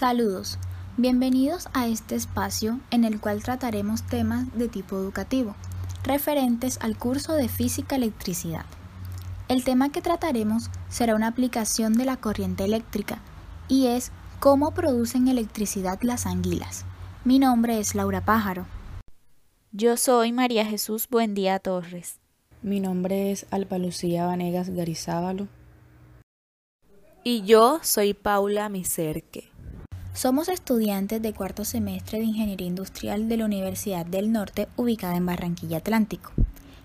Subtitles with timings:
[0.00, 0.56] Saludos,
[0.96, 5.54] bienvenidos a este espacio en el cual trataremos temas de tipo educativo,
[6.04, 8.64] referentes al curso de Física Electricidad.
[9.48, 13.20] El tema que trataremos será una aplicación de la corriente eléctrica
[13.68, 16.86] y es cómo producen electricidad las anguilas.
[17.26, 18.64] Mi nombre es Laura Pájaro.
[19.70, 22.20] Yo soy María Jesús Buendía Torres.
[22.62, 25.46] Mi nombre es Alba Lucía Vanegas Garizábalo.
[27.22, 29.49] Y yo soy Paula Miserque.
[30.20, 35.24] Somos estudiantes de cuarto semestre de Ingeniería Industrial de la Universidad del Norte ubicada en
[35.24, 36.32] Barranquilla Atlántico.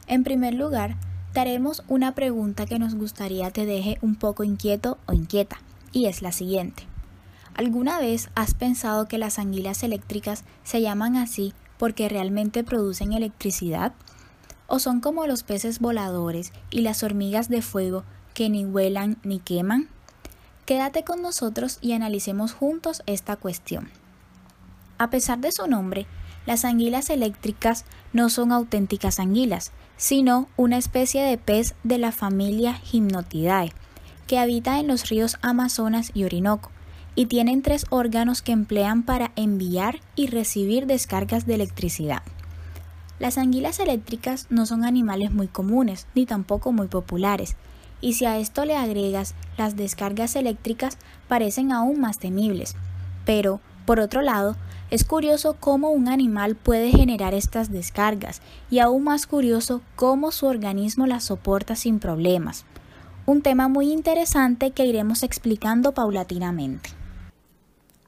[0.08, 0.96] En primer lugar,
[1.34, 5.58] daremos una pregunta que nos gustaría te deje un poco inquieto o inquieta,
[5.92, 6.84] y es la siguiente.
[7.56, 13.92] ¿Alguna vez has pensado que las anguilas eléctricas se llaman así porque realmente producen electricidad?
[14.68, 19.40] ¿O son como los peces voladores y las hormigas de fuego que ni vuelan ni
[19.40, 19.90] queman?
[20.66, 23.90] Quédate con nosotros y analicemos juntos esta cuestión.
[24.98, 26.08] A pesar de su nombre,
[26.48, 32.80] las anguilas eléctricas no son auténticas anguilas, sino una especie de pez de la familia
[32.92, 33.74] Hypnotidae,
[34.26, 36.72] que habita en los ríos Amazonas y Orinoco,
[37.14, 42.24] y tienen tres órganos que emplean para enviar y recibir descargas de electricidad.
[43.20, 47.56] Las anguilas eléctricas no son animales muy comunes, ni tampoco muy populares,
[48.02, 52.76] y si a esto le agregas las descargas eléctricas parecen aún más temibles.
[53.26, 54.56] Pero, por otro lado,
[54.92, 60.46] es curioso cómo un animal puede generar estas descargas y aún más curioso cómo su
[60.46, 62.66] organismo las soporta sin problemas.
[63.26, 66.92] Un tema muy interesante que iremos explicando paulatinamente.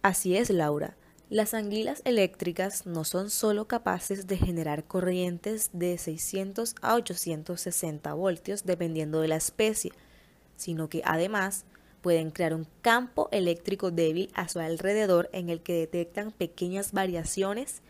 [0.04, 0.96] Así es, Laura.
[1.30, 8.64] Las anguilas eléctricas no son solo capaces de generar corrientes de 600 a 860 voltios
[8.64, 9.92] dependiendo de la especie,
[10.56, 11.66] sino que además
[12.02, 17.82] pueden crear un campo eléctrico débil a su alrededor en el que detectan pequeñas variaciones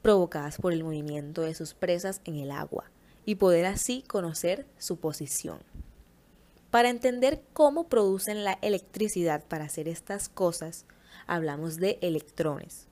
[0.00, 2.92] provocadas por el movimiento de sus presas en el agua
[3.26, 5.58] y poder así conocer su posición.
[6.70, 10.86] Para entender cómo producen la electricidad para hacer estas cosas,
[11.26, 12.86] hablamos de electrones.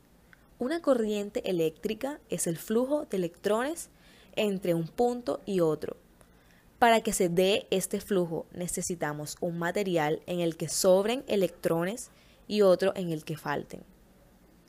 [0.58, 3.90] Una corriente eléctrica es el flujo de electrones
[4.36, 5.96] entre un punto y otro.
[6.78, 12.10] Para que se dé este flujo necesitamos un material en el que sobren electrones
[12.48, 13.80] y otro en el que falten.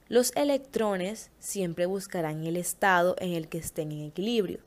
[0.09, 4.59] Los electrones siempre buscarán el estado en el que estén en equilibrio,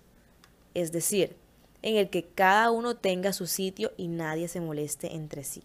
[0.74, 1.36] es decir,
[1.82, 5.62] en el que cada uno tenga su sitio y nadie se moleste entre sí.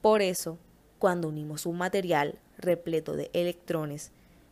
[0.00, 0.58] Por eso,
[0.98, 4.10] cuando unimos un material repleto de electrones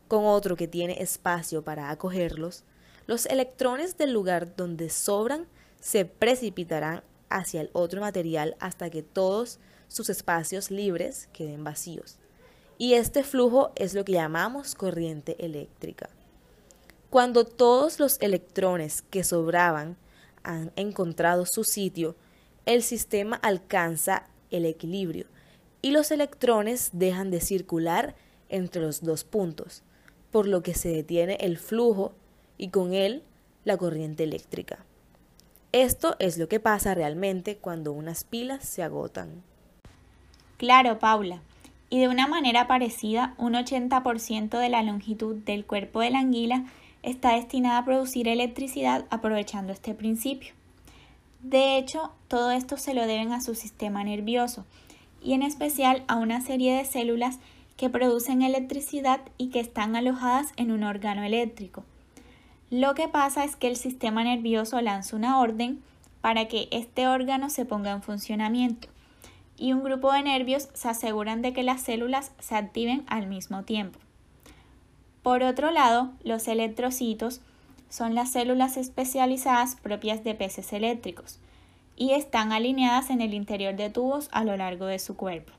[0.08, 2.64] con otro que tiene espacio para acogerlos,
[3.06, 5.46] los electrones del lugar donde sobran
[5.80, 9.58] se precipitarán hacia el otro material hasta que todos
[9.88, 12.18] sus espacios libres queden vacíos.
[12.78, 16.10] Y este flujo es lo que llamamos corriente eléctrica.
[17.10, 19.96] Cuando todos los electrones que sobraban
[20.42, 22.16] han encontrado su sitio,
[22.66, 25.26] el sistema alcanza el equilibrio
[25.86, 28.16] y los electrones dejan de circular
[28.48, 29.84] entre los dos puntos,
[30.32, 32.12] por lo que se detiene el flujo
[32.58, 33.22] y con él
[33.62, 34.80] la corriente eléctrica.
[35.70, 39.44] Esto es lo que pasa realmente cuando unas pilas se agotan.
[40.56, 41.40] Claro, Paula.
[41.88, 46.64] Y de una manera parecida, un 80% de la longitud del cuerpo de la anguila
[47.04, 50.52] está destinada a producir electricidad aprovechando este principio.
[51.42, 54.64] De hecho, todo esto se lo deben a su sistema nervioso,
[55.26, 57.40] y en especial a una serie de células
[57.76, 61.82] que producen electricidad y que están alojadas en un órgano eléctrico.
[62.70, 65.82] Lo que pasa es que el sistema nervioso lanza una orden
[66.20, 68.86] para que este órgano se ponga en funcionamiento
[69.58, 73.64] y un grupo de nervios se aseguran de que las células se activen al mismo
[73.64, 73.98] tiempo.
[75.22, 77.40] Por otro lado, los electrocitos
[77.88, 81.40] son las células especializadas propias de peces eléctricos
[81.96, 85.52] y están alineadas en el interior de tubos a lo largo de su cuerpo.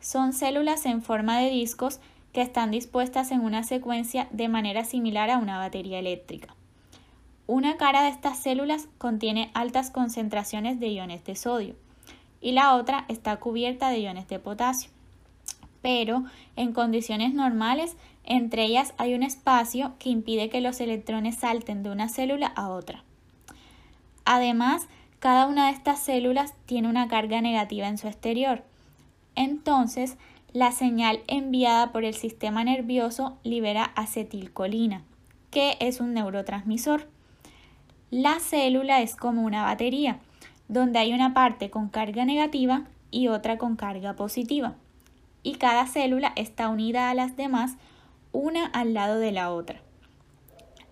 [0.00, 2.00] Son células en forma de discos
[2.32, 6.54] que están dispuestas en una secuencia de manera similar a una batería eléctrica.
[7.46, 11.74] Una cara de estas células contiene altas concentraciones de iones de sodio
[12.40, 14.90] y la otra está cubierta de iones de potasio.
[15.80, 16.24] Pero
[16.56, 21.90] en condiciones normales, entre ellas hay un espacio que impide que los electrones salten de
[21.90, 23.02] una célula a otra.
[24.24, 24.88] Además,
[25.18, 28.64] cada una de estas células tiene una carga negativa en su exterior.
[29.34, 30.16] Entonces,
[30.52, 35.02] la señal enviada por el sistema nervioso libera acetilcolina,
[35.50, 37.08] que es un neurotransmisor.
[38.10, 40.18] La célula es como una batería,
[40.68, 44.74] donde hay una parte con carga negativa y otra con carga positiva.
[45.42, 47.76] y cada célula está unida a las demás
[48.32, 49.80] una al lado de la otra.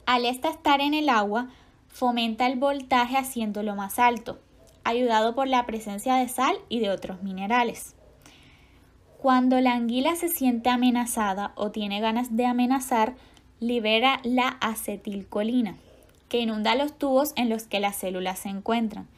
[0.06, 1.48] Al esta estar en el agua,
[1.96, 4.38] fomenta el voltaje haciéndolo más alto,
[4.84, 7.94] ayudado por la presencia de sal y de otros minerales.
[9.16, 13.14] Cuando la anguila se siente amenazada o tiene ganas de amenazar,
[13.60, 15.76] libera la acetilcolina,
[16.28, 19.08] que inunda los tubos en los que las células se encuentran.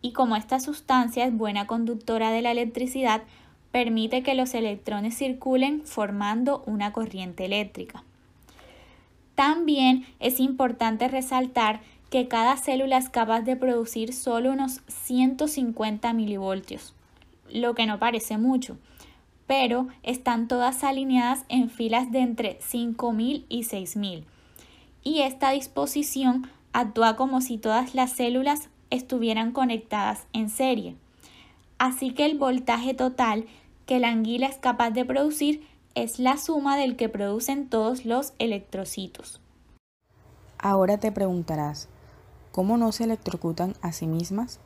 [0.00, 3.22] Y como esta sustancia es buena conductora de la electricidad,
[3.70, 8.02] permite que los electrones circulen formando una corriente eléctrica.
[9.34, 11.80] También es importante resaltar
[12.14, 16.94] que cada célula es capaz de producir solo unos 150 milivoltios,
[17.50, 18.78] lo que no parece mucho,
[19.48, 24.26] pero están todas alineadas en filas de entre 5000 y 6000.
[25.02, 30.94] Y esta disposición actúa como si todas las células estuvieran conectadas en serie.
[31.78, 33.46] Así que el voltaje total
[33.86, 35.66] que la anguila es capaz de producir
[35.96, 39.40] es la suma del que producen todos los electrocitos.
[40.60, 41.88] Ahora te preguntarás,
[42.54, 44.60] ¿cómo no se electrocutan a sí mismas?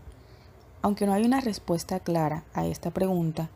[0.82, 3.48] Aunque no hay una respuesta clara a esta pregunta,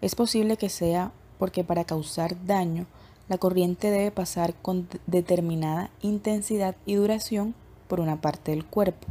[0.00, 2.86] es posible que sea porque para causar daño
[3.28, 7.54] la corriente debe pasar con determinada intensidad y duración
[7.86, 9.06] por una parte del cuerpo.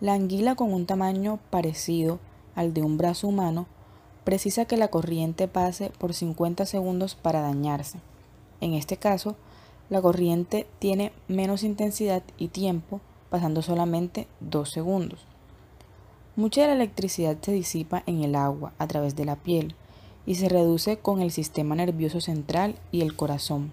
[0.00, 2.20] La anguila con un tamaño parecido
[2.54, 3.66] al de un brazo humano
[4.22, 7.98] precisa que la corriente pase por 50 segundos para dañarse.
[8.60, 9.34] En este caso,
[9.90, 13.00] la corriente tiene menos intensidad y tiempo,
[13.32, 15.20] pasando solamente 2 segundos.
[16.36, 19.74] Mucha de la electricidad se disipa en el agua a través de la piel
[20.26, 23.72] y se reduce con el sistema nervioso central y el corazón.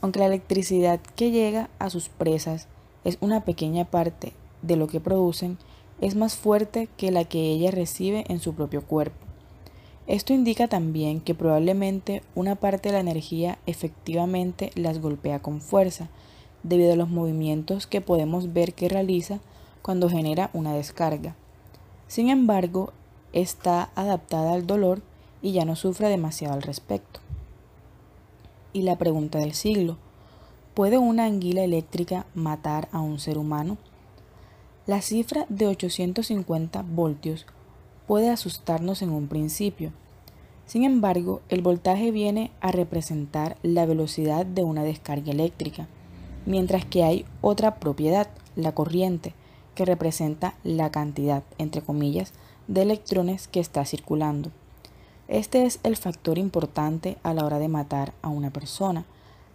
[0.00, 2.68] Aunque la electricidad que llega a sus presas
[3.02, 5.58] es una pequeña parte de lo que producen,
[6.00, 9.16] es más fuerte que la que ella recibe en su propio cuerpo.
[10.06, 16.08] Esto indica también que probablemente una parte de la energía efectivamente las golpea con fuerza,
[16.64, 19.38] debido a los movimientos que podemos ver que realiza
[19.82, 21.36] cuando genera una descarga.
[22.08, 22.92] Sin embargo,
[23.32, 25.02] está adaptada al dolor
[25.42, 27.20] y ya no sufre demasiado al respecto.
[28.72, 29.98] Y la pregunta del siglo,
[30.74, 33.76] ¿puede una anguila eléctrica matar a un ser humano?
[34.86, 37.46] La cifra de 850 voltios
[38.06, 39.92] puede asustarnos en un principio.
[40.66, 45.88] Sin embargo, el voltaje viene a representar la velocidad de una descarga eléctrica,
[46.46, 49.34] mientras que hay otra propiedad, la corriente,
[49.74, 52.32] que representa la cantidad, entre comillas,
[52.68, 54.50] de electrones que está circulando.
[55.26, 59.04] Este es el factor importante a la hora de matar a una persona,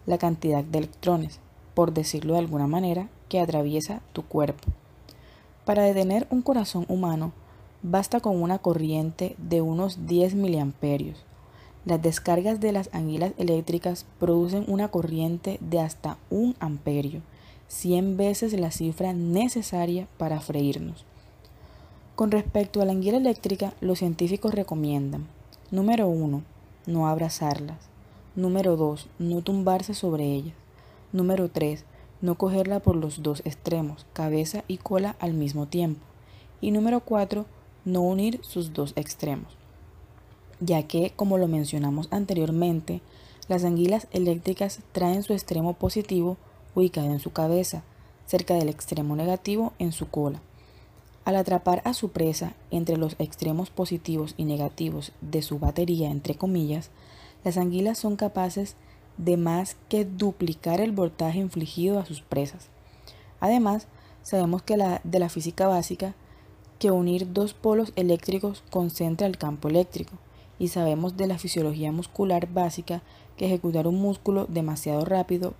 [0.06, 1.40] la cantidad de electrones,
[1.74, 4.68] por decirlo de alguna manera, que atraviesa tu cuerpo.
[5.64, 7.32] Para detener un corazón humano,
[7.82, 11.24] Basta con una corriente de unos 10 miliamperios.
[11.84, 17.22] Las descargas de las anguilas eléctricas producen una corriente de hasta un amperio,
[17.68, 21.04] 100 veces la cifra necesaria para freírnos.
[22.16, 25.26] Con respecto a la anguila eléctrica, los científicos recomiendan,
[25.70, 26.42] número 1,
[26.86, 27.78] no abrazarlas.
[28.36, 30.54] Número 2, no tumbarse sobre ellas.
[31.12, 31.84] Número 3,
[32.20, 36.00] no cogerla por los dos extremos, cabeza y cola al mismo tiempo.
[36.60, 37.46] Y número 4,
[37.84, 39.56] no unir sus dos extremos,
[40.60, 43.00] ya que, como lo mencionamos anteriormente,
[43.48, 46.36] las anguilas eléctricas traen su extremo positivo
[46.74, 47.82] ubicado en su cabeza,
[48.26, 50.40] cerca del extremo negativo en su cola.
[51.24, 56.34] Al atrapar a su presa entre los extremos positivos y negativos de su batería, entre
[56.34, 56.90] comillas,
[57.42, 58.76] las anguilas son capaces
[59.16, 62.68] de más que duplicar el voltaje infligido a sus presas.
[63.40, 63.86] Además,
[64.22, 66.14] sabemos que la, de la física básica
[66.78, 70.12] que unir dos polos eléctricos concentra el campo eléctrico
[70.60, 73.02] y sabemos de la fisiología muscular básica
[73.36, 75.54] que ejecutar un músculo demasiado rápido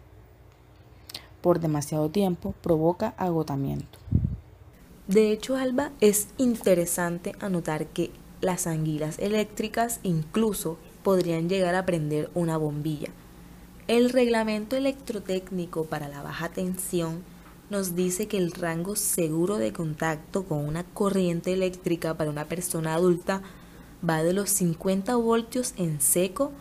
[1.40, 3.99] por demasiado tiempo provoca agotamiento.
[5.09, 8.11] De hecho, Alba, es interesante anotar que
[8.42, 13.09] las anguilas eléctricas incluso podrían llegar a prender una bombilla.
[13.88, 17.25] El reglamento electrotécnico para la baja tensión
[17.71, 22.95] nos dice que el rango seguro de contacto con una corriente eléctrica para una persona
[22.95, 23.42] adulta
[24.09, 26.52] va de los 50 voltios en seco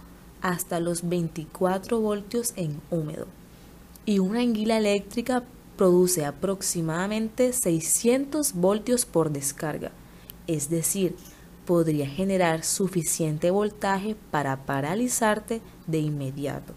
[0.41, 3.27] hasta los 24 voltios en húmedo.
[4.05, 5.43] Y una anguila eléctrica
[5.77, 9.91] produce aproximadamente 600 voltios por descarga,
[10.47, 11.15] es decir,
[11.65, 16.73] podría generar suficiente voltaje para paralizarte de inmediato.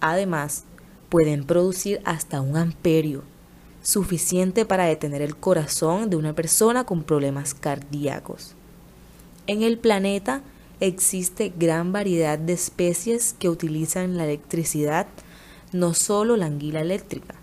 [0.00, 0.64] Además,
[1.08, 3.22] pueden producir hasta un amperio,
[3.82, 8.54] suficiente para detener el corazón de una persona con problemas cardíacos.
[9.48, 10.42] En el planeta,
[10.78, 15.06] existe gran variedad de especies que utilizan la electricidad,
[15.72, 17.34] no solo la anguila eléctrica.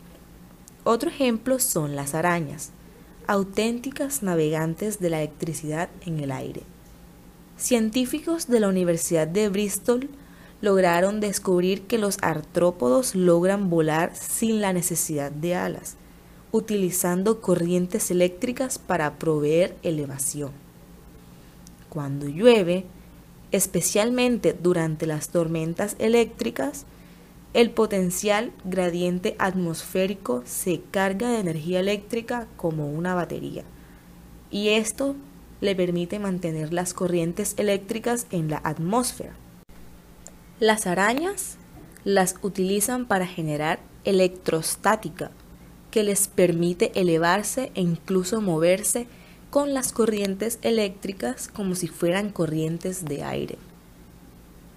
[0.83, 2.69] Otro ejemplo son las arañas,
[3.25, 6.61] auténticas navegantes de la electricidad en el aire.
[7.57, 10.07] Científicos de la Universidad de Bristol
[10.61, 15.95] lograron descubrir que los artrópodos logran volar sin la necesidad de alas,
[16.51, 20.64] utilizando corrientes eléctricas para proveer elevación.
[21.95, 22.83] Cuando llueve,
[23.53, 26.85] especialmente durante las tormentas eléctricas,
[27.53, 33.63] el potencial gradiente atmosférico se carga de energía eléctrica como una batería
[34.51, 35.15] y esto
[35.61, 39.33] le permite mantener las corrientes eléctricas en la atmósfera.
[40.59, 41.57] Las arañas
[42.03, 45.31] las utilizan para generar electrostática,
[45.91, 49.07] que les permite elevarse e incluso moverse
[49.55, 53.57] con las corrientes eléctricas como si fueran corrientes de aire.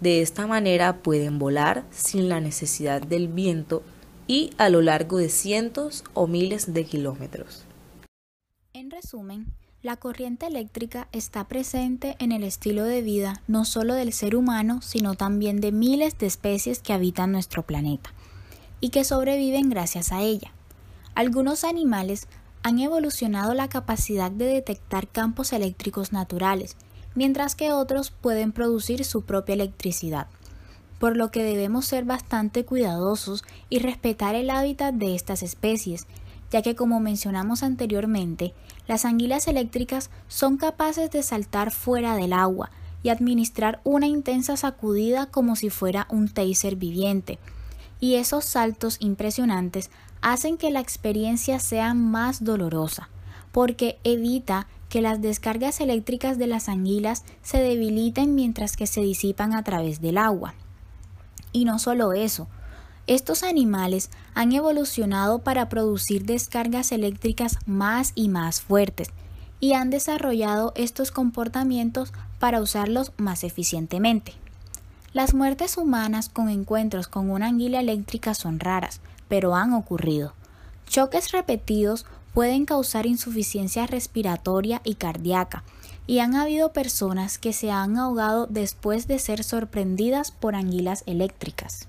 [0.00, 3.82] De esta manera pueden volar sin la necesidad del viento
[4.28, 7.64] y a lo largo de cientos o miles de kilómetros.
[8.72, 9.46] En resumen,
[9.82, 14.80] la corriente eléctrica está presente en el estilo de vida no solo del ser humano,
[14.80, 18.14] sino también de miles de especies que habitan nuestro planeta
[18.80, 20.52] y que sobreviven gracias a ella.
[21.16, 22.28] Algunos animales
[22.62, 26.76] han evolucionado la capacidad de detectar campos eléctricos naturales,
[27.14, 30.26] mientras que otros pueden producir su propia electricidad,
[30.98, 36.06] por lo que debemos ser bastante cuidadosos y respetar el hábitat de estas especies,
[36.50, 38.54] ya que como mencionamos anteriormente,
[38.86, 42.70] las anguilas eléctricas son capaces de saltar fuera del agua
[43.02, 47.38] y administrar una intensa sacudida como si fuera un taser viviente,
[48.00, 53.08] y esos saltos impresionantes hacen que la experiencia sea más dolorosa,
[53.52, 59.54] porque evita que las descargas eléctricas de las anguilas se debiliten mientras que se disipan
[59.54, 60.54] a través del agua.
[61.52, 62.48] Y no solo eso,
[63.06, 69.08] estos animales han evolucionado para producir descargas eléctricas más y más fuertes
[69.60, 74.34] y han desarrollado estos comportamientos para usarlos más eficientemente.
[75.12, 80.34] Las muertes humanas con encuentros con una anguila eléctrica son raras, pero han ocurrido.
[80.88, 85.64] Choques repetidos pueden causar insuficiencia respiratoria y cardíaca,
[86.06, 91.88] y han habido personas que se han ahogado después de ser sorprendidas por anguilas eléctricas.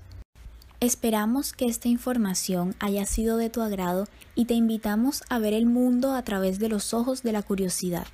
[0.80, 5.66] Esperamos que esta información haya sido de tu agrado y te invitamos a ver el
[5.66, 8.06] mundo a través de los ojos de la curiosidad.